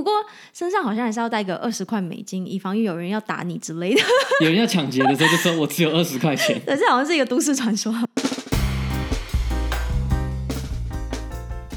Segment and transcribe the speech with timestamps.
[0.00, 0.14] 不过
[0.54, 4.00] 身上好像还是要带个二十块美金，以防有人要打你之类的。
[4.40, 6.58] 有人要抢劫的时候，就说我只有二十块钱。
[6.64, 7.94] 对，这好像是一个都市传说。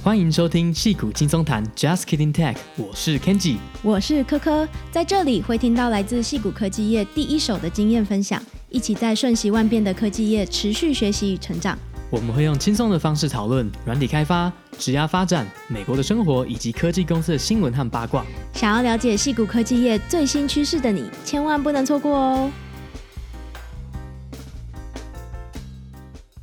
[0.02, 11.78] 欢迎收听戏骨轻松谈，Just Kidding Tech，我是 Kenji，我是科科，在这里会听到来自戏骨科技业第一手的经验分享，一起在瞬息万变的科技业持续学习与成长。
[12.14, 18.24] 我们会用轻松的方式讨论软体开发、职涯发展、美国的生活以及科技公司的新闻和八卦。
[18.54, 22.52] 想要了解矽谷科技业最新趋势的你，千万不能错过哦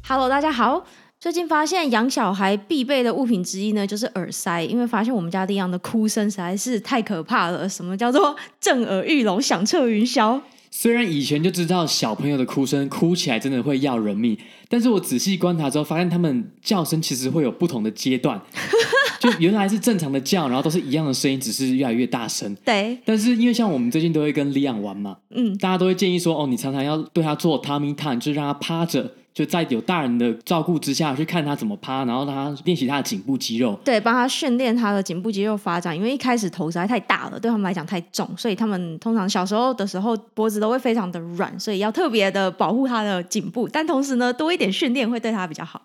[0.08, 0.84] ！Hello，大家好。
[1.20, 4.64] 最近发现养小孩必备的物品之一呢，就是耳塞。
[4.64, 7.68] 因为发现我们家利昂的哭声实在是太可怕了。
[7.68, 10.40] 什么叫做震耳欲聋、响彻云霄？
[10.70, 14.38] 虽然以前就知道小朋友的哭声哭起来真的会要人命，
[14.68, 18.40] 但是我仔细观察之后，发现他们叫声其实会有不同的阶段。
[19.20, 22.52] 就原来是正常的叫，然后都是一样的声音，只是越来越大声。
[22.64, 22.98] 对。
[23.04, 29.12] 但是因为像我们最近都会跟李昂玩嘛，嗯，大家都会建议说，哦，你常常要对他做 tummy time，就是让他趴着。
[29.32, 35.96] 就在有大人的照顾之下去看他怎么趴，然后他练习他的颈部肌肉，对，帮他训练他的颈部肌肉发展。
[35.96, 43.68] 因为一开始头实在太大了，对他们来讲太重，所以他们通常小时候的时候脖子都会非常的软，所以要特别的保护他的颈部。
[43.68, 45.80] 但同时呢，多一点训练会对他比较好。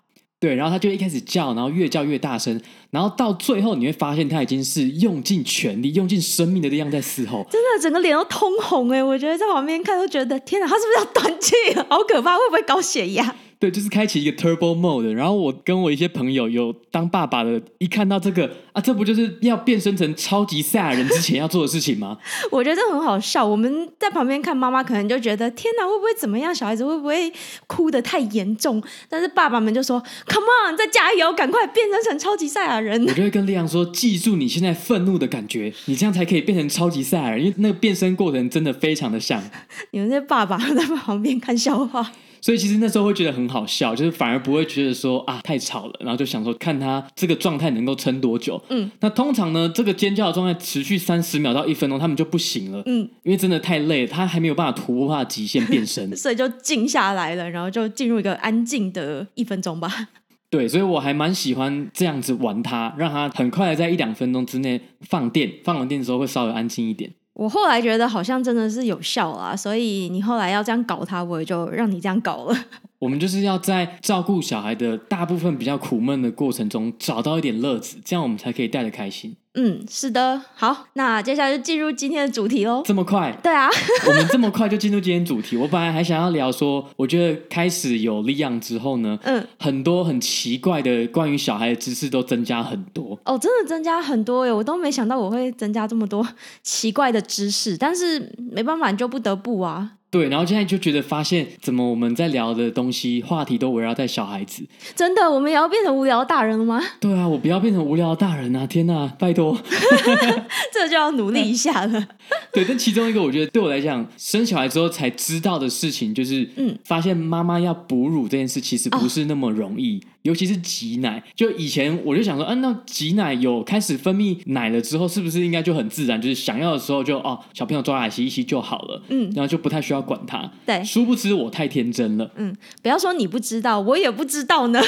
[0.46, 2.60] 对，然后他就一开始叫，然后越叫越大声，
[2.92, 9.02] 然后到最后你会发现他已经是用尽全力、用尽生命的力量在嘶吼，真的整个脸都通红哎！
[9.02, 11.52] 我觉得在旁边看都觉得天哪，他是不是要断气？
[11.90, 13.34] 好可怕，会不会高血压？
[13.58, 22.18] 对，就是开启一个 turbo mode，然后我跟我一些朋友有当爸爸的，一看到这个啊，这不就是要变身成超级赛亚人之前要做的事情吗？
[22.52, 23.46] 我觉得这很好笑。
[23.46, 26.54] 我们在旁边看，妈妈可能就觉得天哪，会不会怎么样？
[26.54, 27.32] 小孩子会不会
[27.66, 28.82] 哭得太严重？
[29.08, 33.02] 但是爸爸们就说，Come on，再加油，赶快变身成超级赛亚人。
[33.06, 39.42] 我就会跟利昂说，记住你现在愤怒的感觉，你这样才可以变成超级赛亚人，因为那个变身过程真的非常的像。
[39.92, 42.12] 你们这爸爸在旁边看笑话。
[42.40, 48.62] 所以其实那时候会觉得很好笑，就是反而不会觉得说啊太吵了，然后就想说看他这个状态能够撑多久。
[48.68, 52.82] 嗯，那通常呢，这个尖叫的状态持续三十秒到一分钟，他们就不行了。
[52.86, 59.90] 嗯，因为真的太累了，他还没有办法突破他的极限变身， 所以就静下来了，然后就进入一个安静的一分钟吧。
[60.48, 67.10] 对，所以我还蛮喜欢这样子玩它，让它很快的在一两分钟之内放电，放完电的时候会稍微安静一点。
[67.36, 72.56] 我后来觉得好像真的是有效啊，所以你后来要这样搞他，我也就让你这样搞了。
[72.98, 79.36] 我们就是要在照顾小孩的大部分比较苦闷的过程中找到一点乐子，这样我们才可以带得开心。
[79.58, 80.42] 嗯，是的。
[80.54, 82.82] 好，那接下来就进入今天的主题喽。
[82.84, 83.34] 这么快？
[83.42, 83.66] 对啊，
[84.06, 85.56] 我们这么快就进入今天主题。
[85.56, 93.18] 我本来还想要聊说，我觉得开始有力量之后呢，嗯，很多很奇怪的关于小孩的知识都增加很多。
[93.24, 94.52] 哦，真的增加很多耶！
[94.52, 96.26] 我都没想到我会增加这么多
[96.62, 99.92] 奇怪的知识，但是没办法，你就不得不啊。
[100.10, 104.64] 对，然后现在就觉得发现，怎么我们在聊的东西话题都围绕在小孩子？
[104.94, 106.80] 真的，我们也要变成无聊大人了吗？
[107.00, 108.66] 对啊，我不要变成无聊大人啊！
[108.66, 109.58] 天哪，拜托，
[110.72, 112.06] 这就要努力一下了。
[112.52, 120.00] 对，但其中一个我觉得对我来讲，生小孩之后才知道的事情，就是嗯，发现妈妈要哺乳这件事其实不是那么容易。
[120.02, 130.50] 哦尤其是挤奶，就以前我就想说，嗯、啊，那挤奶有开始分泌奶了之后，是不是应该就很自然，就是想要的时候就哦，小朋友抓来吸一吸就好了，嗯，然后就不太需要管他。
[130.64, 134.80] 对，殊不知我太天真了，嗯，不要说你不知道，我也不知道呢，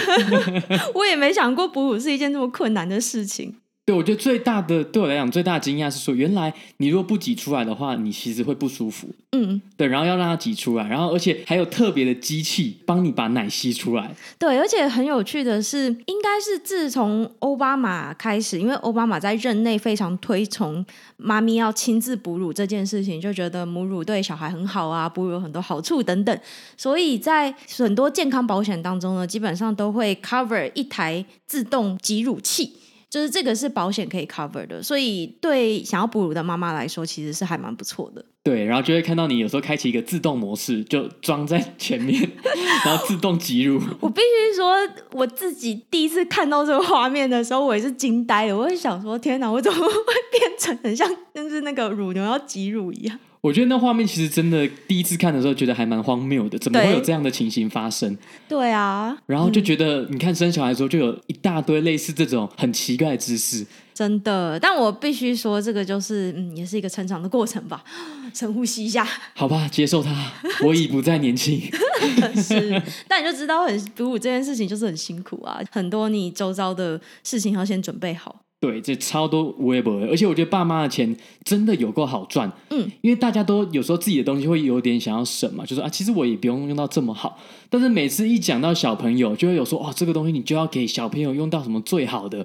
[0.94, 3.56] 我也没想过哺乳是一件这么困难的事情。
[3.88, 9.08] 对，我觉得最大的对我来讲最大的惊讶是说，原来你如果不挤出来的话，你其实会不舒服。
[9.32, 14.14] 嗯，对，然后要让它挤出来，然后而且还有特别的机器帮你把奶吸出来。
[14.38, 20.84] 对，而且很有趣的是，应该是自从欧巴马开始，因为欧巴马在任内非常推崇
[21.16, 26.40] 妈咪要亲自哺乳这件事情，就觉得母乳对小孩很好啊，哺乳有很多好处等等，
[26.76, 32.74] 所以在很多健康保险当中呢，基本上都会 cover 一台自动挤乳器。
[33.10, 38.24] 就是这个是保险可以 cover 的，所以对想要哺乳的妈妈来说，其实是还蛮不错的。
[38.42, 42.18] 对，然后就会看到你有时候开启一个自动模式，就装在前面，
[42.84, 43.80] 然后自动挤乳。
[44.00, 44.74] 我必须说，
[45.12, 48.56] 我自己第一次看到这个画面的时候，我也是惊呆了。
[48.56, 49.92] 我会想说，天哪，我怎么会
[50.32, 53.18] 变成很像就是那个乳牛要挤乳一样？
[53.40, 58.16] 我觉得那画面其实真的第一次看的时候，觉得还蛮荒谬的，怎么会有这样的情形发生？
[58.48, 63.64] 对啊，然后就觉得，嗯、你看生小孩的时候，就有一大堆类似这种很奇怪的知识，
[63.94, 64.58] 真的。
[64.58, 67.84] 但我必须说，这个就是嗯，也是一个成长的过程吧。
[68.34, 70.32] 深呼吸一下，好吧，接受它。
[70.64, 71.60] 我已不再年轻。
[72.36, 78.42] 是，但你就知道很哺乳这件事情就是很辛苦啊，很多你周遭的事情要先准备好。
[78.60, 82.50] 对，这超多微博，而且我觉得爸妈的钱真的有够好赚。
[82.70, 87.38] 嗯，因为大家都有时候自己的东西会有点想要省嘛，就说啊，其实我也不用用到这么好。
[87.70, 92.38] 但是每次一讲到小朋友，就会有说哦，这个东西你就要给小朋友用到什么最好的。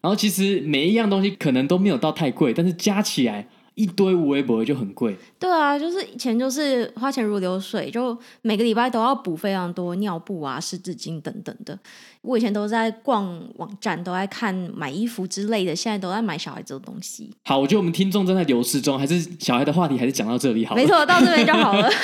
[0.00, 3.46] 然后其实每一样东西可能都没有到太贵，但是加起来。
[3.80, 11.78] 一堆无微博就很贵，对啊，就是以前就是花钱如流水，就每个礼拜都要补非常多尿布啊、湿纸巾等等的。
[12.20, 17.30] 我以前都在逛网站，都在看买衣服之类的，现在都在买小孩子的东西。
[17.46, 20.74] 好，我觉得我们听众正在流失中，还是小孩的话题，还是讲到这里好。
[20.76, 21.88] 没错，到这边就好了。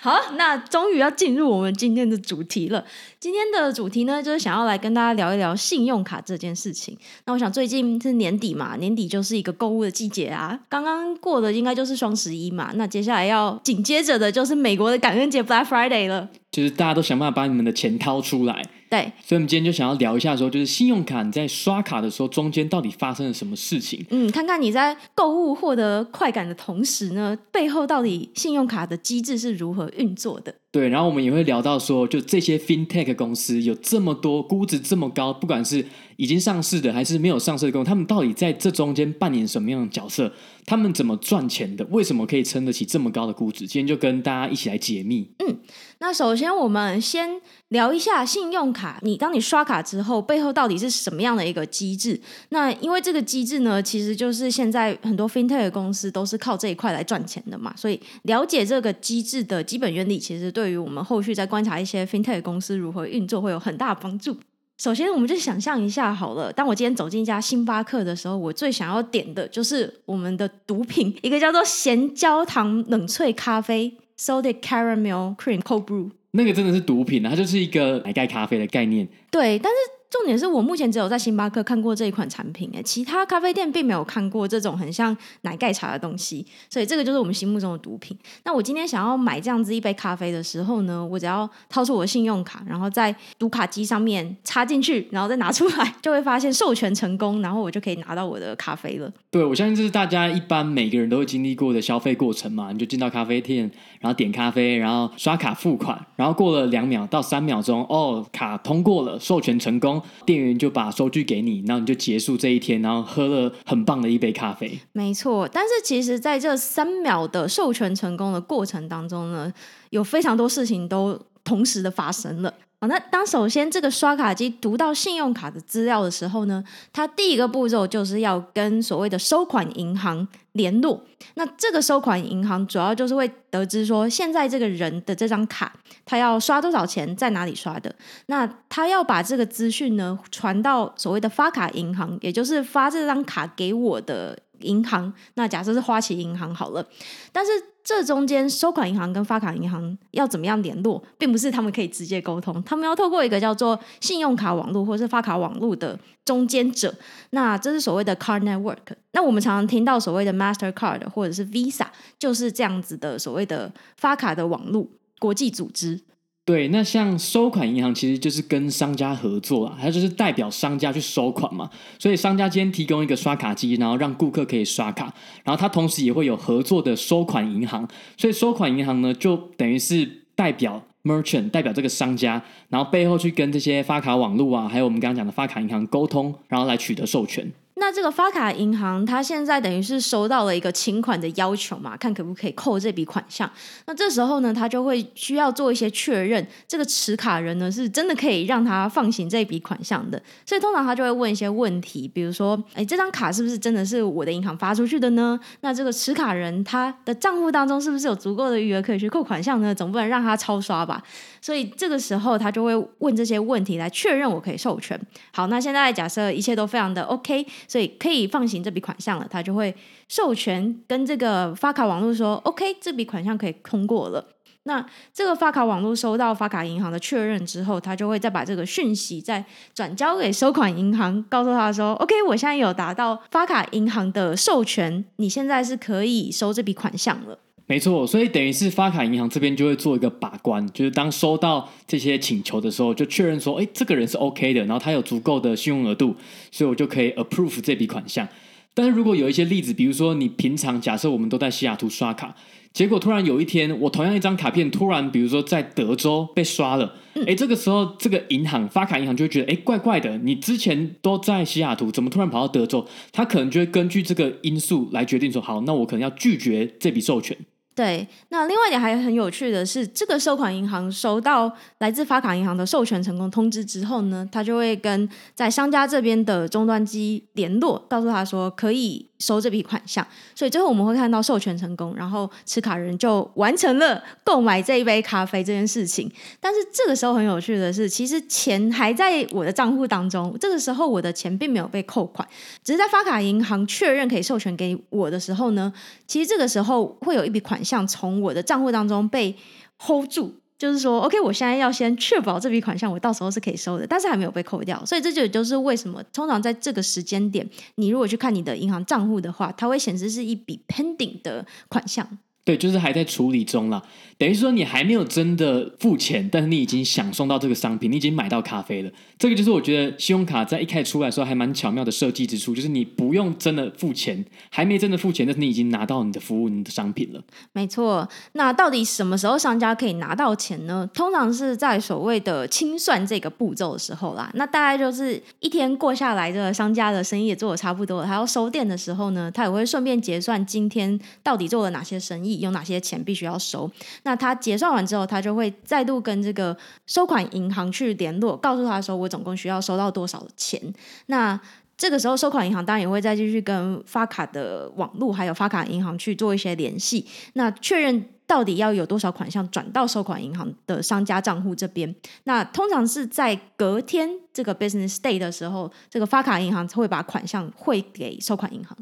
[0.00, 2.82] 好，那终于要进入我们今天的主题了。
[3.20, 6.96] 今天的主题呢，就是想要来跟大家聊一聊信用卡这件事情。
[7.24, 10.60] 那我想最近是年底嘛，年底就是一个购物的季节啊。
[10.68, 16.28] 刚刚过的应该就是双十一嘛，那接下来要紧接着的就是美国的感恩节 Black Friday 了。
[16.52, 18.62] 就是大家都想办法把你们的钱掏出来。
[18.88, 24.06] 对，所以我们今天就想要聊一下说，说就是信用卡你在刷卡的时候，中间到底发生了什么事情？
[24.10, 30.54] 嗯，看看你在购物获得快感的同时呢，背后到底信用卡的机制是如何运作的？
[30.70, 35.86] 对，然后我们也会聊到说，就这些 FinTech 公司有这么多估值这么高，不管是
[36.18, 40.32] 已经上市的还是没有上市的公司，他们到底在这中间扮演什么样的角色？
[40.66, 41.86] 他们怎么赚钱的？
[41.90, 43.60] 为什么可以撑得起这么高的估值？
[43.68, 45.30] 今天就跟大家一起来解密。
[45.38, 45.60] 嗯，
[46.00, 48.98] 那首先我们先聊一下信用卡。
[49.02, 52.20] 你当你刷卡之后，背后到底是什么样的一个机制？
[52.48, 57.72] 那因为这个机制呢，其实就是现在很多 FinTech 公司都是靠这一块来赚钱的嘛。
[57.76, 64.36] 所以了解这个机制的基本原理，其实对于我们后续在观察一些 FinTech 公司如何运作，会有很大的帮助。
[64.78, 66.52] 首先，我们就想象一下好了。
[66.52, 76.10] 当我今天走进一家星巴克的时候，我最想要点的就是我们的毒品，一个叫做咸焦糖冷萃咖啡 （Salted Caramel Cream Cold Brew）。
[76.30, 79.08] 那个真的是毒品啊，它就是一个奶盖咖啡的概念。
[79.30, 79.97] 对，但是。
[80.10, 88.16] 重点是我目前只有在星巴克看过这一款产品，哎，其他咖啡店并没有看过这种很像奶盖茶的东西，所以这个就是我们心目中的毒品。
[88.44, 99.12] 那我今天想要买这样子一杯咖啡的时候呢，我只要掏出我的信用卡，然后在读卡机上面插进去，然后再拿出来，就会发现授权成功，然后我就可以拿到我的咖啡了。
[99.30, 103.70] 对，我相信这是大家一般每个人都会经历过的消费过程嘛，你就进到咖啡店，
[104.00, 109.97] 然后点咖啡，然后刷卡付款，然后过了两秒到三秒钟，哦，卡通过了，授权成功。
[110.24, 114.78] 店员就把收据给你，然后你就结束这一天，然后喝了很棒的一杯咖啡。
[114.92, 119.52] 没错，但是其实在这三秒的授权成功的过程当中呢，
[119.90, 121.18] 有非常多事情都
[121.48, 122.52] 同时的发生了。
[122.80, 126.62] 好，那当首先这个刷卡机读到信用卡的资料的时候呢，
[126.92, 131.02] 它第一个步骤就是要跟所谓的收款银行联络。
[131.34, 135.72] 那这个收款银行主要就是会得知说，现在这个人的这张卡，
[136.04, 137.92] 他要刷多少钱，在哪里刷的。
[138.26, 145.12] 那他要把这个资讯呢传到所谓的发卡银行，也就是发这张卡给我的银行。
[145.34, 146.86] 那假设是花旗银行好了，
[147.32, 147.50] 但是。
[147.84, 156.94] 这中间收款银行跟发卡银行要怎么样联络，并不是他们可以直接沟通，他们要透过一个叫做信用卡网络或是发卡网络的中间者，
[157.30, 158.76] 那这是所谓的 card network。
[159.12, 161.86] 那我们常常听到所谓的 Mastercard 或者是 Visa，
[162.18, 164.86] 就是这样子的所谓的发卡的网络
[165.18, 165.98] 国际组织。
[166.48, 171.68] 对，那像收款银行其实就是跟商家合作啦，它就是代表商家去收款嘛。
[171.98, 175.12] 所以商家今天提供一个刷卡机，然后让顾客可以刷卡，
[175.44, 177.86] 然后它同时也会有合作的收款银行。
[178.16, 187.52] 所以收款银行呢，就等于是代表 merchant，代表这个商家，然后背后去跟这些发卡网络啊，还有我们刚刚讲的发卡银行沟通，然后来取得授权。
[187.80, 193.50] 那这个发卡银行，它现在等于是收到了一个请款的要求嘛，看可不可以扣这笔款项。
[193.86, 200.20] 那这时候呢，他就会需要做一些确认，这个持卡人呢是真的可以让他放行这笔款项的。
[200.44, 205.38] 所以通常他就会问一些问题，比如说，哎，这张卡是不是真的是我的银行发出去的呢？
[205.60, 209.74] 那这个持卡人他的账户当中是不是有足够的余额可以去扣款项呢？
[209.74, 211.02] 总不能让他超刷吧？
[211.48, 215.00] 所以这个时候他就会问这些问题来确认我可以授权。
[215.32, 217.46] 好，那现在假设一切都非常的 OK。
[217.66, 219.74] 所以可以放行这笔款项了，他就会
[220.08, 224.22] 授权跟这个发卡网络说：“OK，这笔款项可以通过了。”
[224.64, 237.38] 那这个发卡网络收到发卡银行的确认之后，他就会再把这个讯息再转交给收款银行，告诉他说：“OK，我现在有达到发卡银行的授权，你现在是可以收这笔款项了。”
[237.68, 246.16] 没错，所以等于是发卡银行这边就会做一个把关，就是当收到这些请求的时候，就确认说，哎，这个人是 OK 的，然后他有足够的信用额度，
[246.50, 248.26] 所以我就可以 approve 这笔款项。
[248.72, 252.34] 但是如果有一些例子，比如说你平常假设我们都在西雅图刷卡，
[252.72, 262.86] 结果突然有一天我同样一张卡片突然比如说在德州被刷了，哎、嗯，这个时候这个银行发卡银行就会觉得哎怪怪的，你之前都在西雅图，怎么突然跑到德州？
[263.12, 267.36] 他可能就会根据这个因素来决定说，好，那我可能要拒绝这笔授权。
[267.78, 280.06] 对，那另外一点还很有趣的是，这个收款银行收到来自发卡银行的授权成功通知之后呢，他就会跟在商家这边的终端机联络，告诉他说可以收这笔款项。
[280.34, 286.10] 所以最后我们会看到授权成功，然后持卡人就完成了购买这一杯咖啡这件事情。
[286.40, 292.28] 但是这个时候很有趣的是，其实钱还在我的账户当中，这个时候我的钱并没有被扣款，
[292.62, 295.72] 只是在发卡银行确认可以授权给我的时候呢，
[296.06, 297.78] 其实这个时候会有一笔款项。
[297.88, 299.34] 从我的账户当中被
[299.78, 312.18] hold 住，就是说，OK，我现在要先确保这笔款项我到时候是可以收的，但是还没有被扣掉，所以这就也就是为什么通常在这个时间点，你如果去看你的银行账户的话，它会显示是一笔 pending 的款项。
[312.48, 313.84] 对，就是还在处理中了。
[314.16, 318.90] 等于说你还没有真的付钱，但是你已经享受到这个商品，你已经买到咖啡了。
[319.18, 327.22] 这个就是我觉得信用卡在一开始出来的时候还蛮巧妙的设计之处，就是你不用真的付钱，还没真的付钱，但是你已经拿到你的服务、你的商品了。
[327.52, 328.08] 没错。
[328.32, 330.88] 那到底什么时候商家可以拿到钱呢？
[330.94, 334.30] 通常是在所谓的清算这个步骤的时候啦。
[334.34, 343.70] 那大概就是一天过下来，这个商家的生意也做的差不多了，他要收店的时候呢，他也会顺便结算今天到底做了哪些生意，有哪些钱必须要收。
[344.02, 350.60] 那他结算完之后，他就会再度跟这个收款银行去联络，告诉他说：“我总共需要收到多少钱。”
[351.06, 351.38] 那
[351.76, 361.94] 这个时候，收款银行当然也会再继续跟发卡的网络还有发卡银行去做一些联系，那确认到底要有多少款项转到收款银行的商家账户这边。
[362.24, 368.76] 那通常是在隔天这个 business day 的时候，这个发卡银行会把款项汇给收款银行。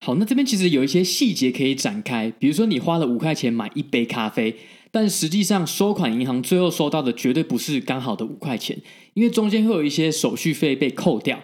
[0.00, 4.54] 好，那这边其实有一些细节可以展开，比如说你花了五块钱买一杯咖啡，
[4.90, 8.80] 但实际上收款银行最后收到的绝对不是刚好的五块钱，
[9.14, 11.40] 因为中间会有一些手续费被扣掉。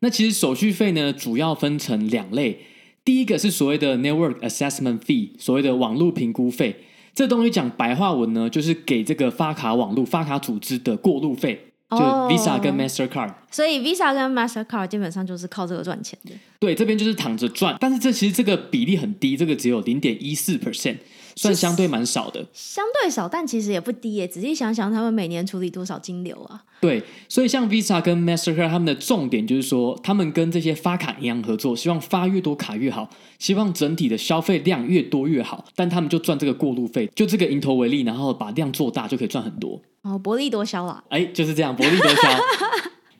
[0.00, 2.60] 那其实手续费呢，主要分成两类，
[3.04, 6.76] 第一个是所谓的 network assessment fee，所谓的网络评估费，
[7.14, 11.67] 这东西讲白话文呢，就是给这个发卡网络发卡组织的过路费。
[11.90, 16.32] 就 Visa 跟 Mastercard，oh, 所以 Visa 跟 Mastercard 基本上就是靠这个赚钱的。
[16.58, 20.98] 对，这边就是躺着赚，但是这其实这个比例很低，这个只有零点一四 percent，
[21.38, 22.44] 算相对蛮少的。
[22.52, 24.26] 相对少，但其实也不低耶。
[24.26, 26.64] 仔细想想，他们每年处理多少金流啊？
[26.80, 35.64] 对，所以像 Visa 跟 Mastercard，他们的重点就是说，他们跟这些发卡银行合作，希望发越多卡越好，希望整体的消费量越多越好。
[35.76, 39.80] 但他们就赚这个过路费，就这个蝇头为例，然后把量做大，就可以赚很多。
[40.02, 41.02] 哦，薄利多销啊！
[41.08, 42.28] 哎，就是这样，薄利多销。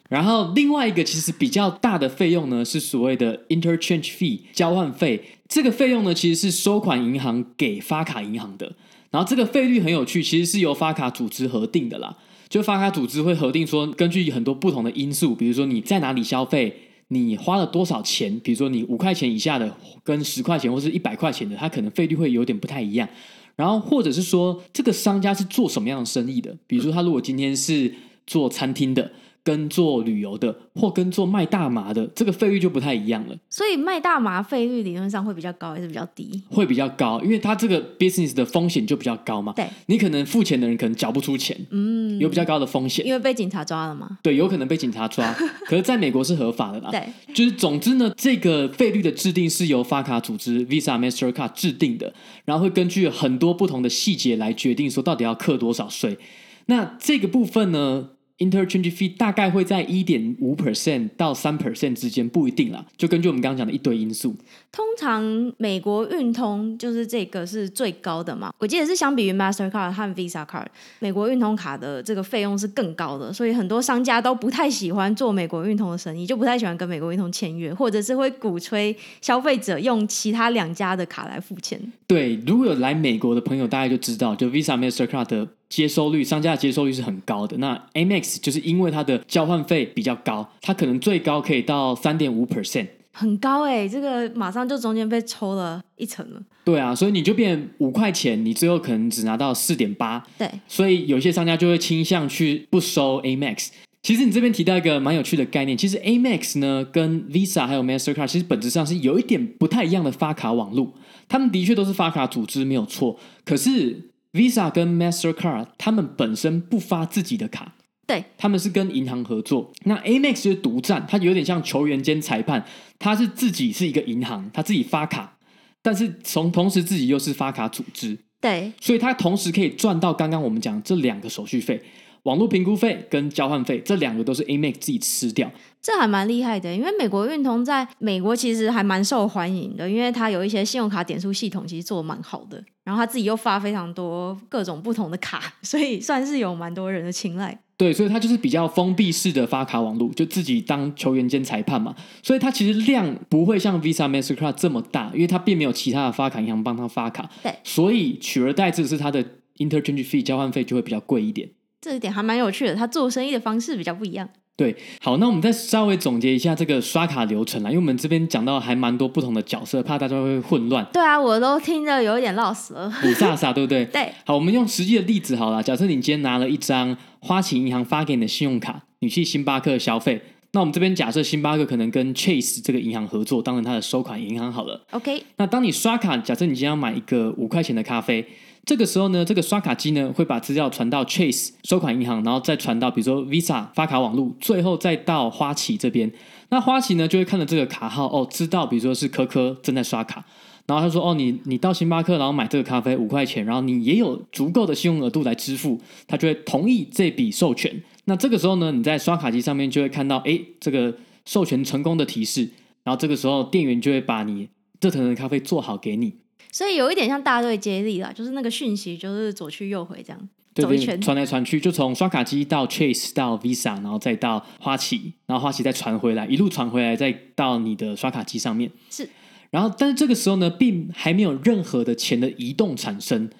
[0.09, 5.23] 然后另外一个其实比较大的费用呢，是所谓的 interchange fee 交换费。
[5.49, 8.71] 这个费用呢，其实是收款银行给发卡银行的。
[9.11, 12.15] 然后这个费率很有趣，其实是由发卡组织核定的啦。
[12.51, 16.77] 就发卡组织会核定说，根据很多不同的因素，比如说你在哪里消费，
[17.09, 19.75] 你花了多少钱，比如说你五块钱以下的
[20.05, 23.09] 跟十块钱或是一百块钱的，它可能费率会有点不太一样。
[23.57, 26.55] 然后或者是说，这个商家是做什么样的生意的？
[26.67, 27.95] 比如说他如果今天是
[28.27, 29.11] 做餐厅的。
[29.43, 33.37] 跟做旅游的，或跟做卖大麻的，这个费率就不太一样了。
[33.49, 36.43] 所以卖大麻费率理论上会比较高，还是比较低？
[36.51, 39.53] 会比较高，因为它这个 business 的风险就比较高嘛。
[39.55, 43.07] 对，你可能付钱的人可能缴不出钱，嗯，有比较高的风险。
[43.07, 44.19] 因为被警察抓了嘛？
[44.23, 45.33] 对，有可能被警察抓。
[45.65, 46.91] 可是在美国是合法的啦。
[46.91, 47.03] 对，
[47.33, 52.13] 就是总之呢，这个费率的制定是由发卡组织 Visa、Mastercard 制定的，
[52.45, 56.19] 然后会根据很多不同的细节来决定说到底要课多少税。
[56.67, 64.37] 那这个部分呢？Interchange fee 大概会在一点五 percent 到三 percent 之间，不一定啦，就根据我们刚刚讲的一堆因素。
[64.71, 70.67] 通常美国运通就是这个是最高的嘛，我记得是相比于 Mastercard 和 Visa Card，
[71.01, 81.81] 美国运通卡的这个费用是更高的，所以很多商家都不太喜欢做美国运通的生意，就不太喜欢跟美国运通签约，或者是会鼓吹消费者用其他两家的卡来付钱。
[82.07, 85.49] 对，如果有来美国的朋友，大家就知道，就 Visa、Mastercard 的。
[85.69, 87.57] 接收率，商家的接收率是很高的。
[87.59, 96.41] 那 Amex 就是因为它的交换费比较高，它可能最高可以到三点五 percent，很高哎、欸，这个马上就中间被抽了一层了。
[96.65, 100.25] 对啊，所以你就变五块钱，你最后可能只拿到四点八。
[100.39, 103.69] 对，所以有些商家就会倾向去不收 Amex。
[104.03, 110.95] 其实你这边提到一个蛮有趣的概念，其实 Amex 呢跟 Visa 还有 Mastercard 其实本质上是有一点不太一样的发卡网路，
[111.29, 114.09] 他们的确都是发卡组织没有错，可是。
[114.33, 117.75] Visa 跟 Mastercard，他们本身不发自己的卡，
[118.07, 119.73] 对，他们是跟银行合作。
[119.85, 122.65] 那 Amex 就是独占，它有点像球员兼裁判，
[122.99, 125.39] 他是自己是一个银行，他自己发卡，
[125.83, 131.83] 但是从同时自己又是发卡组织，对，所以他同时可以赚到刚刚我们讲这两个手续费。
[132.25, 136.75] 网络评估费跟交换费这两个都是 Amex 自己吃掉，这还蛮厉害的。
[136.75, 147.59] 因为美国运通在美国其实还蛮受欢迎的，因为它有一些信用卡点数系统其实做的蛮好的，然后他自己又发非常多各种不同的卡， 所以算是有蛮多人的青睐。
[147.79, 151.95] 对，所以它就是比较封闭式的发卡网络，就自己当球员兼裁判嘛，
[152.25, 159.25] 所以它其实量不会像 Visa、Mastercard 这么大，因为它并没有其他的发卡银行帮他发卡，对，所以取而代之的是它的
[159.59, 161.49] interchange fee 交换费就会比较贵一点。
[161.81, 164.29] 这一点还蛮有趣的，他做生意的方式比较不一样。
[164.57, 170.85] 对，好，那我们再稍微总结一下这个刷卡流程啦，因为我们这边讲到还蛮多不同的角色，怕大家会混乱。
[170.93, 172.89] 对啊，我都听着有一点绕死了。
[173.05, 173.85] 雾煞煞，对不对？
[173.95, 174.13] 对。
[174.25, 180.21] 好，我们用实际的例子好了，假设你今天拿了一张花旗银行发给你的信用卡，你去星巴克消费，
[180.51, 184.85] 那我们这边假设星巴克可能跟 Chase 这个银行合作，当成它的收款银行好了。
[184.91, 185.23] OK。
[185.37, 188.27] 那当你刷卡，假设你今天要买一个五块钱的咖啡。
[188.69, 196.13] 这个时候呢，这个刷卡机呢会把资料传到 Chase 收款银行，然后再传到比如说 Visa 发卡网络，最后再到花旗这边。
[196.51, 200.23] 那花旗呢就会看到这个卡号哦，知道比如说是柯柯正在刷卡，
[200.67, 207.83] 然后他说哦，你你到星巴克然后买这个咖啡五块钱，然后你也有足够的信用额度来支付，他就会同意这笔授权。
[208.05, 210.95] 那这个时候呢，你在刷卡机上面就会看到哎这个
[211.25, 212.51] 授权成功的提示，
[212.85, 214.51] 然后这个时候店员就会把你
[214.83, 216.13] 热腾腾的咖啡做好给你。
[216.51, 228.71] 所以有一点像大队接力啦，就是那个讯息就是左去右回这样，对对走一圈传来传去，就从刷卡机到 Chase 到 Visa，然后再到花旗，然后花旗再传回来，一路传回来，再到你的刷卡机上面。
[228.91, 229.09] 是，
[229.51, 233.31] 然后但是这个时候呢，并还没有任何的钱的移动产生。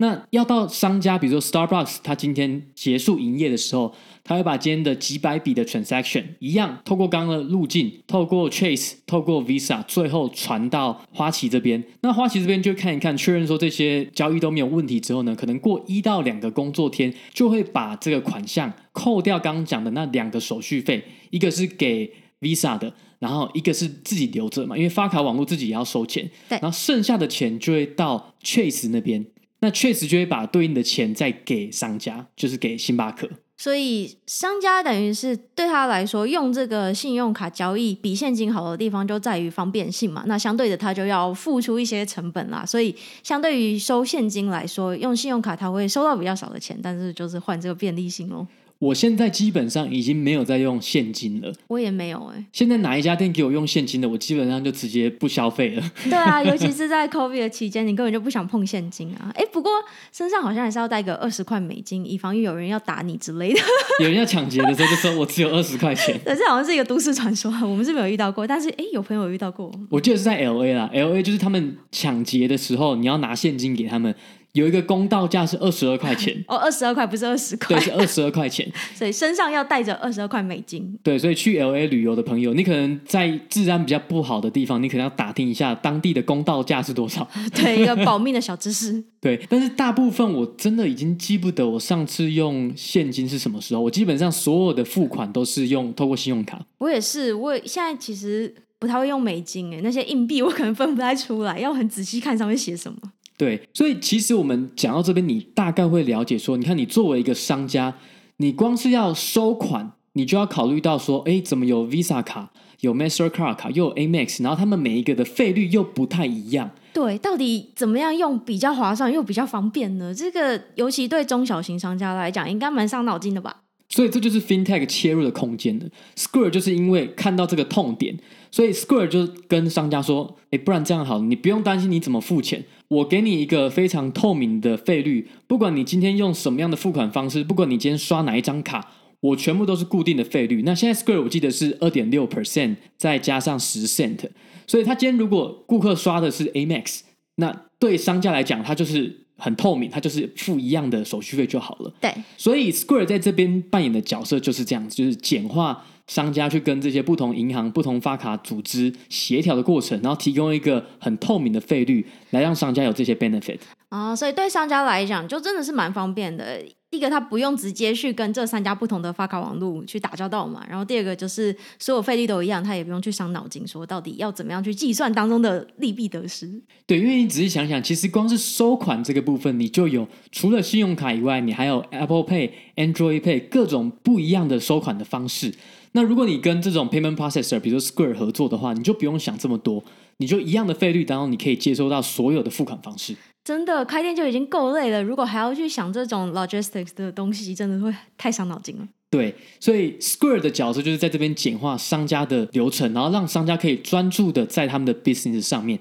[0.00, 11.82] 那要到商家，比如说 Starbucks，他今天结束营业的时候，他会把今天的几百笔的 transaction 一样，透过刚刚的路径，透过 Chase，透过 Visa，最后传到花旗这边。
[12.02, 22.08] 那花旗这边就看一看，确认说这些交易都没有问题之后呢，可能过一到两个工作天，就会把这个款项扣掉刚刚讲的那两个手续费，一个是给
[22.40, 29.26] Visa 的，然后一个是自己留着嘛，因为发卡网络自己也要收钱，对，然后剩下的钱就会到 Chase 那边。
[29.60, 33.28] 那确实就会把对应的钱再给商家，就是给星巴克。
[33.56, 40.22] 所以商家等于是对他来说，用这个信用卡交易比现金好的地方就在于方便性嘛。
[40.26, 42.64] 那相对的，他就要付出一些成本啦。
[42.64, 42.94] 所以
[43.24, 48.46] 相对于收现金来说，用信用卡他会收到比较少的钱，但是就是换这个便利性喽。
[48.80, 52.46] 我现在基本上已经没有在用现金了，我也没有哎、欸。
[52.52, 55.92] 现在哪一家店给我用现金的，我基本上就直接不消费了。
[56.04, 59.32] 对啊， 尤其是在 COVID 的期间，你根本就不想碰现金啊。
[59.34, 59.72] 哎，不过
[60.12, 63.60] 身上好像还是要带个二十块美金，以防有人要打你之类的。
[63.98, 66.16] 有人要抢劫的时候，就说我只有二十块钱。
[66.24, 69.72] 对，这好像是一个都市传说，我们是没有遇到过，但是哎，有朋友遇到过。
[69.90, 74.14] 我记得是在 LA 啦，LA 就是他们抢劫的时候，你要拿现金给他们。
[74.58, 80.98] 有一个公道价是二十二块钱 哦，二十二块不是二十块，对，是二十二块钱， 所以身上要带着二十二块美金。
[81.02, 87.26] 对，所以去 LA 旅游的朋友，你可能在治安比较不好的地方，你可能要打听一下当地的公道价是多少。
[87.54, 89.02] 对，一个保命的小知识。
[89.20, 96.60] 对，但是大部分我真的已经记不得我上次用现金是什么时候，我基本上所有的付款都是用透过信用卡。
[96.78, 102.98] 我也是，我现在其实不太会用美金诶，那些硬币我可能分不太出来，要很仔细看上面写什么。
[103.38, 107.94] 对，所以其实我们讲到这边，你大概会了解说，你看你作为一个商家，
[108.38, 116.68] 你光是要收款，你就要考虑到说，哎，怎么有 Visa 卡，有 Mastercard 卡，又有 Amex，然后他们每一个的费率又不太一样。
[116.92, 120.12] 对，到底怎么样用比较划算又比较方便呢？
[120.12, 123.62] 这个尤其对中小型商家来讲，应该蛮伤脑筋的吧？
[123.88, 125.86] 所以这就是 FinTech 切入的空间了。
[126.16, 128.18] Square 就是因为看到这个痛点，
[128.50, 132.64] 所以 Square 就跟商家说，哎，不然这样好了，你不用担心你怎么付钱。
[132.88, 140.62] 我给你一个非常透明的费率，不管你今天用什么样的付款方式，不管你今天刷哪一张卡，我全部都是固定的费率。
[140.62, 144.18] 那现在 Square 我记得是二点六 percent，再加上十 cent，
[144.66, 147.00] 所以他今天如果顾客刷的是 Amex，
[147.36, 151.92] 那对商家来讲，它就是很透明，它就是付一样的手续费就好了。
[152.00, 155.84] 对，所以 Square 在这边扮演的角色就是这样子，就是简化。
[156.08, 163.58] 商家去跟这些不同银行、不同发卡组织协调的过程，然后提供一个很透明的费率，来让商家有这些 benefit。
[163.88, 166.62] 啊，所以对商家来讲，就真的是蛮方便的。
[166.90, 170.64] 第一个，他不用直接去跟这三家不同的发卡网络去打交道嘛。
[170.66, 176.50] 然后第二个就是所有费率都一样，他也不用去伤脑筋，说到底要怎么样去计算当中的利弊得失。
[176.86, 185.54] 对，因为你仔细想想，其实光是收款这个部分，你就有除了信用卡以外，你还有 Apple Pay、Android Pay 各种不一样的收款的方式。
[185.92, 189.84] 那如果你跟这种 payment processor，比如说 Square 合作的话，你就不用想这么多，
[190.18, 193.14] 你就一样的费率当中，你可以接收到所有的付款方式。
[193.48, 198.86] 真的开店就已经够累了，如果还要去想这种 logistics 的东西，真的会太伤脑筋了。
[199.08, 205.80] 对，所以 Square 的角色就是在这边简化商家的流程，然后让商家可以专注的在他们的 business 上面。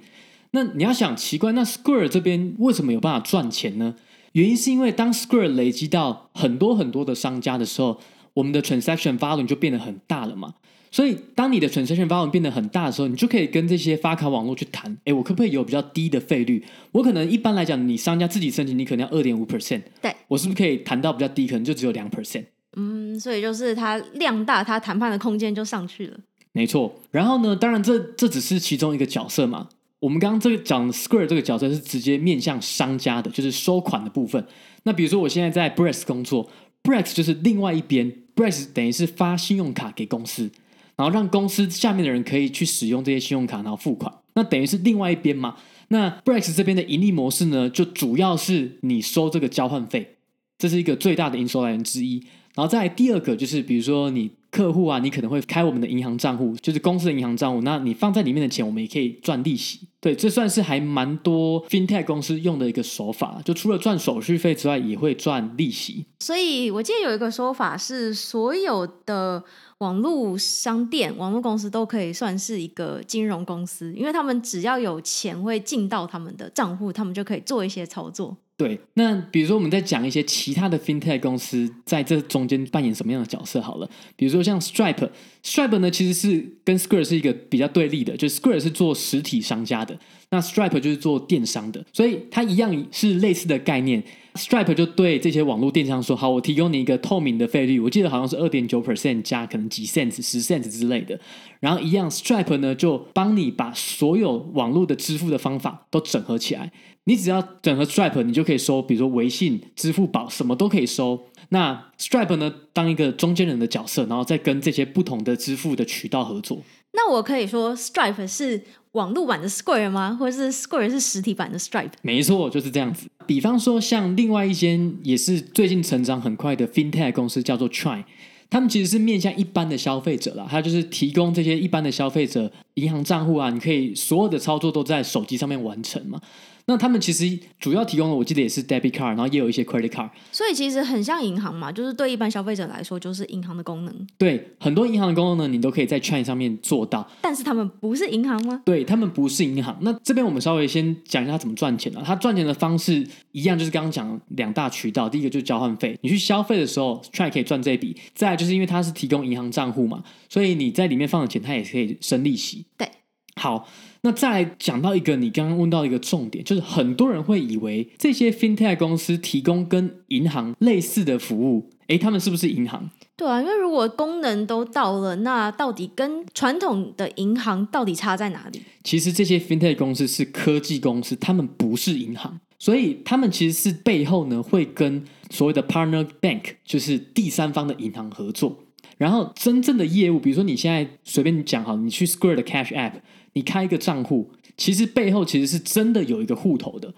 [0.52, 3.96] 那你要想奇怪，那 Square 这边为什么有办法赚钱呢？
[4.32, 8.00] 原因是因为当 Square 累积到很多很多的商家的时候，
[8.36, 10.54] 我们的 transaction volume 就变得很大了嘛。
[10.90, 16.64] 所以，当你的 transaction volume 变得很大的时候，你就可以跟这些发卡网络去谈，哎，我可不可以有比较低的费率？
[16.92, 22.46] 我可能一般来讲，你商家自己申请，你可能要二点五 percent，对，我是不是可以谈到比较低，可能就只有两 percent？
[22.76, 26.18] 嗯，所以就是它量大，它谈判的空间就上去了。
[26.54, 26.96] 没错。
[27.12, 29.70] 然后呢，当然这这只是其中一个角色嘛。
[30.00, 34.46] 我们刚刚这个讲 Square 这个角色是直接面向商家的，就是收款的部分。
[34.84, 36.48] 那比如说我现在在 Brex 工作
[36.84, 40.52] ，Brex 就是另外一边，Brex 等于是发信用卡给公司。
[40.98, 45.56] 然后让公司下面的人可以去使用这些信用卡，然后付款，那等于是另外一边嘛。
[45.90, 50.18] 那 Brex 这边的盈利模式呢，就主要是你收这个交换费，
[50.58, 52.26] 这是一个最大的营收来源之一。
[52.56, 59.88] 然后再来第二个就是，比如说你客户啊，你可能会开我们的银行账户，就是公司的银行账户，那你放在里面的钱，我们也可以赚利息。
[60.02, 66.06] 对，这算是还蛮多 FinTech 公司用的一个手法，就除了赚手续费之外，也会赚利息。
[66.20, 69.44] 所以我记得有一个说法是，所有的
[69.80, 78.36] 网络商店、网络公司都可以算是一个金融公司，因为他们只要有钱会进到他们的账户，他们就可以做一些操作。
[78.58, 94.04] 对，那比如说我们再讲一些其他的 FinTech 公司在这中间扮演什么样的角色好了，比如说像 Stripe，Stripe 呢其实是跟 Square 是一个比较对立的，就 Square 是做实体商家的，那 Stripe 就是做电商的，所以它一样是类似的概念。
[94.36, 101.20] Stripe 就对这些网络电商说：“好，我提供你一个透明的费率，我记得好像是二点九 percent 加可能几 cents、十 cents 之类的。
[101.60, 106.72] 然后一样，Stripe 呢就帮你把所有网络的支付的方法都整合起来。
[107.06, 111.20] 你只要整合 Stripe，你就可以收，比如说微信、支付宝，什么都可以收。
[111.50, 116.62] 那 Stripe 呢，当一个中间人的角色，然后再跟这些不同的支付的渠道合作。
[116.98, 118.60] 那我可以说，Stripe 是
[118.94, 120.18] 网络版的 Square 吗？
[120.20, 121.92] 或者是 Square 是实体版的 Stripe？
[122.02, 123.08] 没错，就是这样子。
[123.28, 128.04] 比方说，像另外一间也是最近成长很快的 FinTech 公司，叫做 Try，
[128.50, 136.20] 他们其实是面向一般的消费者啦，他就是提供这些一般的消费者银行账户啊，你可以所有的操作都在手机上面完成嘛。
[136.70, 144.08] 那他们其实主要提供的，我记得也是 debit card，然后也有一些 credit card，所以其实很像银行嘛，就是对一般消费者来说，就是银行的功能。
[144.18, 147.10] 对，很多银行的功能呢，你都可以在 Chime 上面做到。
[147.22, 148.62] 但是他们不是银行吗？
[148.66, 149.78] 对，他们不是银行。
[149.80, 152.04] 那这边我们稍微先讲一下他怎么赚钱啊。
[152.06, 157.96] 他赚钱的方式一样，就是刚刚讲两大渠道，第一个就是交换费，你去消费的时候，Chime 可以赚这笔。
[158.14, 162.66] 再来就是因为它是提供银行账户嘛，所以你在里面放的钱，它也可以生利息。
[162.78, 162.90] 对，
[163.38, 163.70] 好。
[164.08, 172.90] 那再来讲到一个你刚刚问到一个重点，就是很多人会以为这些 FinTech 公司提供跟银行类似的服务，诶，他们是不是银行？
[173.18, 178.62] 对啊，因为如果功能都到了，那到底跟传统的银行到底差在哪里？
[178.82, 188.58] 其实这些 FinTech 公司是科技公司，他们不是银行，所以他们其实是背后呢会跟所谓的 Partner Bank，就是第三方的银行合作，
[188.98, 192.94] 然后真正的业务，比如说你现在随便讲好，你去 Square 的 Cash App。
[193.38, 196.92] 你开一个账户，其实背后其实是真的有一个户头的，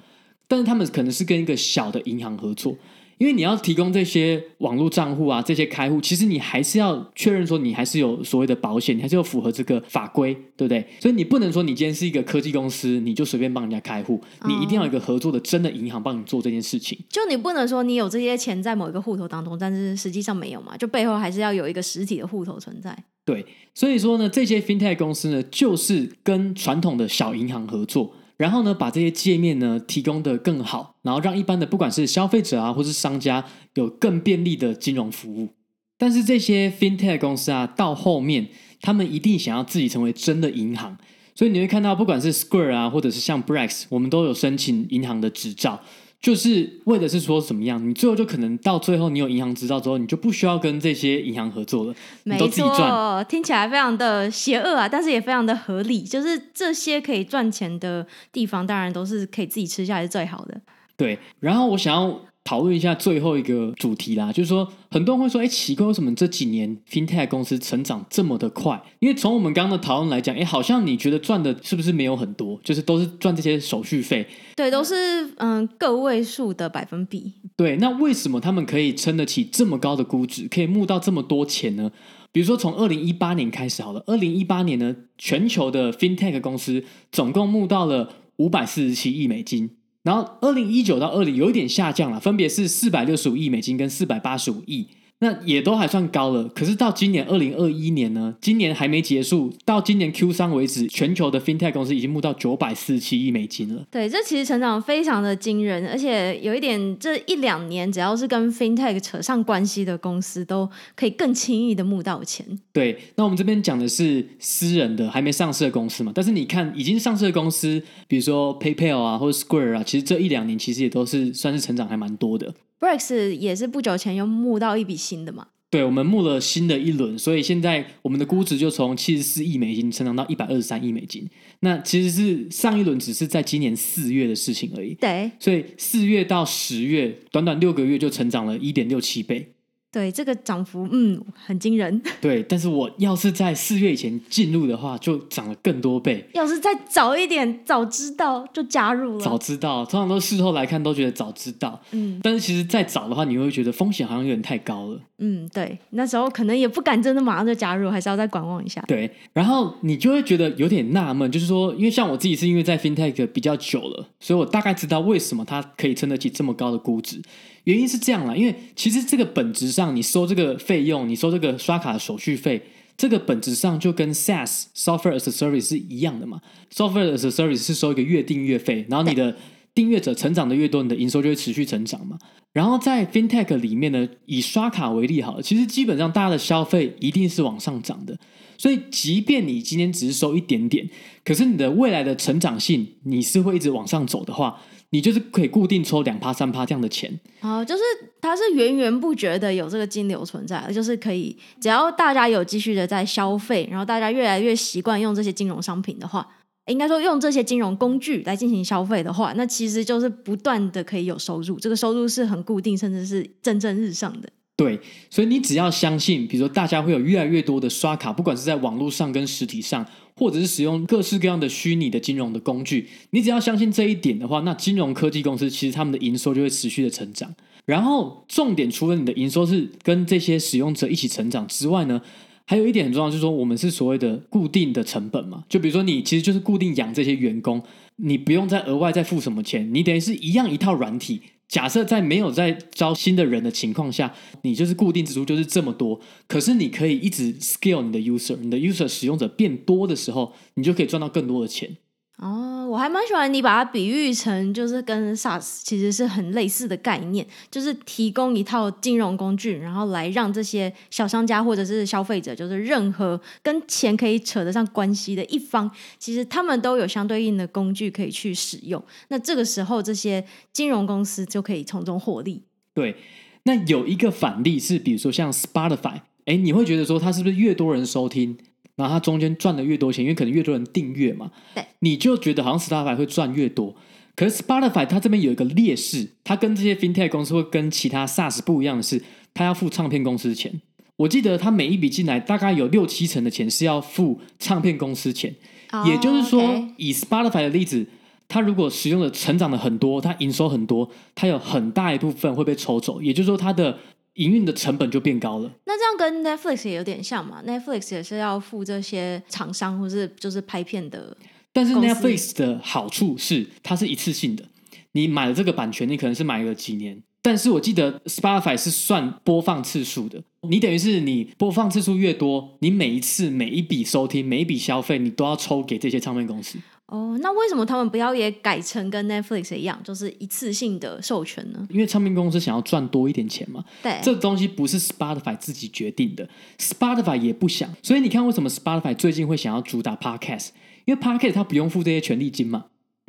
[0.48, 2.78] 但是他们可能是跟一个小的银行合作，
[3.20, 10.88] 因为你要提供这些网络账户啊，这些开户，其实你还是要确认说你还是有所谓的保险，你还是要符合这个法规，对不对？
[11.02, 16.98] 所以你不能说你今天是一个科技公司，你就随便帮人家开户，你一定要有一个合作的真的银行帮你做这件事情。
[17.10, 20.78] 就你不能说你有这些钱在某一个户头当中，但是实际上没有嘛？
[20.78, 22.98] 就背后还是要有一个实体的户头存在。
[23.26, 35.50] 对，所以说呢，这些 FinTech 公司呢，就是跟传统的小银行合作，然后呢，把这些界面呢提供的更好，然后让一般的不管是消费者啊，或是商家有更便利的金融服务。
[35.98, 38.48] 但是这些 FinTech 公司啊，到后面
[38.80, 40.98] 他们一定想要自己成为真的银行，
[41.36, 45.82] 所以你会看到，不管是 Square 啊，或者是像 Brex，我们都有申请银行的执照。
[46.22, 53.26] 就是为的是说怎么样，你最后就可能到最后，你有银行执照之后，你就不需要跟这些银行合作了，你都自己赚。
[53.26, 56.02] 听起来非常的邪恶啊，但是也非常的合理。
[56.02, 60.60] 就是这些可以赚钱的地方，当然都是可以自己吃下来是最好的。
[60.98, 62.20] 对，然后我想要。
[62.44, 68.82] 讨论一下最后一个主题啦，就是说很多人会说，哎，奇怪，为什么这几年 FinTech 公司成长这么的快？
[69.00, 72.60] 因为从我们刚刚的讨论来讲，哎，好像你觉得赚的是不是没有很多？
[72.64, 74.96] 就是都是赚这些手续费，对，都是
[75.38, 77.34] 嗯个位数的百分比。
[77.56, 81.92] 对，那为什么他们可以撑得起这么高的估值，可以募到这么多钱呢？
[82.32, 89.72] 比如说从二零一八年开始好了，二零一八年呢，全球的 FinTech 公司总共募到了五百四十七亿美金。
[90.02, 94.88] 然后，二零一九到二零有一点下降了，分别是四百六十五亿美金跟四百八十五亿。
[95.22, 98.34] 那也都还算高了，可是到今年二零二一年呢？
[98.40, 103.86] 今年还没结束，到今年 Q 三为止，全球的 FinTech 公司已经募到九百四十七亿美金了。
[103.92, 112.46] 对，这其实成长非常的惊人，而且有一点，这一两年只要是跟 FinTech 扯上关系的公司，都可以更轻易的募到钱。
[112.72, 116.14] 对，那我们这边讲的是私人的还没上市的公司嘛？
[116.16, 122.54] 但是你看已经上市的公司，比如说 PayPal 啊，或者 Square 啊，其实这一两年其实也都是算是成长还蛮多的。
[122.80, 125.48] Brex 也是不久前又募到一笔新的嘛？
[125.70, 131.30] 对，我们募了新的一轮，所以现在我们的估值就从七十四亿美金成长到一百二十三亿美金。
[131.60, 134.96] 那其实是上一轮只是在今年四月的事情而已。
[134.96, 139.54] 对，所以四月到十月，短短六个月就成长了一点六七倍。
[139.92, 142.00] 对，这个涨幅嗯很惊人。
[142.22, 146.24] 对，但是我要是在四月以前进入的话，就涨了更多倍。
[146.34, 149.24] 要是再早一点，早知道就加入了。
[149.24, 151.82] 早知道，通常都事后来看都觉得早知道。
[151.92, 155.00] 嗯，但是其实再早的话，你会觉得风险好像有点太高了。
[155.18, 158.84] 嗯，对，那时候可能也不敢真的马上就加入，还是要再观望一下。
[158.88, 167.22] 对，然后你就会觉得有点纳闷，就是说，因为像我自己是因为在 FinTech 比较久了，所以我大概知道为什么它可以撑得起这么高的估值。
[167.66, 172.62] 原因是这样啦，因为其实这个本质上，你收这个费用，你收这个刷卡的手续费，
[172.98, 176.42] 这个本质上就跟 SaaS Software as a Service 是一样的嘛。
[176.74, 179.36] Software as a Service 是收一个月订阅费，然后你的
[179.76, 182.18] 订阅者成长的越多，你的营收就会持续成长嘛。
[182.52, 188.18] 然后在 FinTech 里面呢，以刷卡为例好了，其实基本上大家的消费一定是往上涨的，
[188.58, 190.90] 所以即便你今天只是收一点点，
[191.24, 194.60] 可是你的未来的成长性，你是会一直往上走的话。
[194.92, 197.84] 你就是可以固定抽两趴三趴这样的钱，哦，就是
[198.20, 206.28] 它是源源不绝的有这个金流存在，就是可以只要大家有继续的在消费，然后大家越来越习惯用这些金融商品的话，
[206.66, 214.30] 应该说用这些金融工具来进行消费的话，那其实就是不断的可以有收入，这个收入是很固定，甚至是蒸蒸日上的。
[214.60, 214.78] 对，
[215.10, 219.86] 所以你只要相信，比如说大家会有越来越多的刷卡，不管是在网络上跟实体上，
[220.18, 227.34] 或者是使用各式各样的虚拟的金融的工具，你只要相信这一点的话，那金融科技公司其实他们的营收就会持续的成长。
[227.66, 232.02] 然后重点，除了你的营收是跟这些使用者一起成长之外呢，
[232.46, 237.64] 还有一点很重要，就是说我们是所谓的固定的成本嘛，就比如说你其实就是固定养这些员工，
[237.96, 241.22] 你不用再额外再付什么钱，你等于是一样一套软体。
[241.50, 251.78] 假设在没有在招新的人的情况下，你就是固定支出就是这么多，可是你可以一直 scale 你的 user，你的 user 使用者变多的时候，你就可以赚到更多的钱。
[252.22, 268.84] 哦，我还蛮喜欢你把它比喻成，就是跟 SaaS 其实是很类似的概念，就是提供一套金融工具，然后来让这些小商家或者是消费者，就是任何跟钱可以扯得上关系的一方，其实他们都有相对应的工具可以去使用。
[269.08, 272.44] 那这个时候，这些金融公司就可以从中获利。
[272.74, 272.98] 对，
[273.44, 278.38] 那有一个反例是，比如说像 Spotify，哎，你会觉得说它是不是越多人收听？
[278.80, 283.76] 然后它中间赚的越多钱，因为可能越多人订阅嘛，对，你就觉得好像 Spotify 会赚越多。
[284.16, 290.62] 可是 Spotify 它这边有一个劣势，它跟这些 FinTech 公司会跟其他 SaaS 不一样的是，它要付唱片公司钱。
[290.96, 295.36] 我记得它每一笔进来大概有六七成的钱是要付唱片公司钱。
[295.72, 297.86] Oh, 也就是说以 Spotify 的例子，
[298.30, 303.02] 它如果使用的成长的很多，它营收很多，它有很大一部分会被抽走。
[303.02, 303.78] 也就是说，它的
[304.16, 305.52] 营运的成本就变高了。
[305.66, 311.16] 那这样跟 Netflix 也有点像嘛？Netflix 也是要付这些厂商或是就是拍片的。
[311.52, 314.44] 但是 Netflix 的好处是它是一次性的，
[314.92, 317.02] 你买了这个版权，你可能是买了几年。
[317.22, 326.58] 但是我记得 Spotify 是算播放次数的，你等于是你播放次数越多，你每一次每一笔收听每一笔消费，你都要抽给这些唱片公司。
[326.90, 331.68] 哦，那为什么他们不要也改成跟 Netflix 一样，就是一次性的授权呢？
[331.70, 333.64] 因为唱片公司想要赚多一点钱嘛。
[333.84, 337.70] 对，这东西不是 Spotify 自己决定的，Spotify 也不想。
[337.84, 340.50] 所以你看，为什么 Spotify 最近会想要主打 Podcast？
[340.86, 342.66] 因为 Podcast 它不用付这些权利金嘛。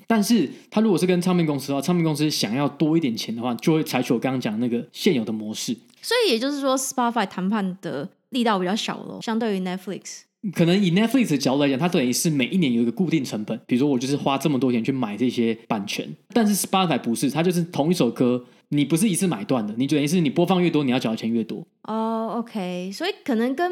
[0.07, 5.75] 但是它如果是跟唱片公司的话，唱片公司想要多一点钱的话，就会采取我刚刚讲的那个现有的模式。
[6.03, 10.23] 所以也就是说，Spotify 谈判的力道比较小咯，相对于 Netflix。
[10.55, 21.67] 可能以 Netflix 的角度来讲，它等于是每一年有一个固定成本，比如说我就是花这么多钱去买这些版权，但是 Spotify 不是，它就是同一首歌，你不是一次买断的，你等于是你播放越多，你要缴的钱越多。
[21.83, 23.71] 哦、oh，OK，所以可能跟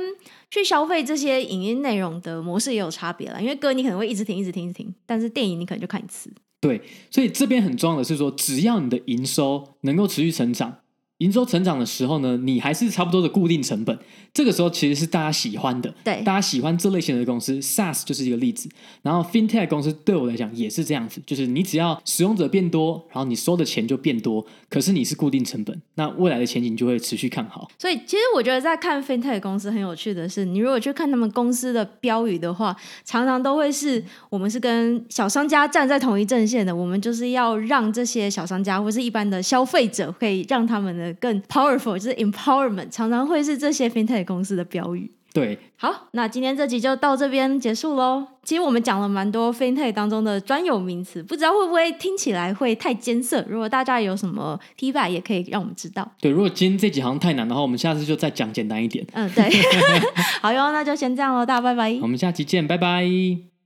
[0.51, 6.31] 去消费这些影音内容的模式也有差别了，因为歌你可能会一直听、一直听、一直听，但是电影你可能就看一次。
[6.61, 10.79] 对，所以这边很重要的是说，只要你的营收能够持续成长。
[11.19, 13.99] 营收成长的时候呢，你还是差不多的固定成本，
[14.33, 18.69] 这个时候其实是大家喜欢的，对，大家喜欢这类型的公司，SaaS 就是一个例子。
[19.03, 27.69] 然后 FinTech 公司对我来讲也是这样子，就是你只要使用者变多，然后你收的钱就变多，可是你是固定成本，那未来的前景就会持续看好。
[27.79, 41.19] 所以其实我觉得在看 FinTech 公司很有趣的是，你如果去看他们公司的标语的话，常常都会是我们是跟小商家站在同一阵线的，我们就是要让这些小商家或是一般的消费者，可以让他们的。
[41.21, 45.11] 更 powerful 就是 empowerment，常常会是这些 fintech 公司的标语。
[45.35, 48.27] 对，好，那今天这集就到这边结束喽。
[48.43, 53.45] 其实我们讲了蛮多 fintech 当中的专有名词，不知道会不会听起来会太艰涩？
[53.49, 56.11] 如果大家有什么 feedback，也可以让我们知道。
[56.21, 59.07] 对，如果今天这集好像太难的话，我们下次就再讲简单一点。
[59.13, 59.45] 嗯，对。
[60.41, 61.99] 好哟，那就先这样喽，大家拜拜。
[62.01, 63.58] 我们下期见，拜拜。